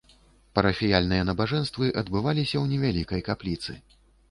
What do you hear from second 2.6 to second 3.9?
ў невялікай капліцы.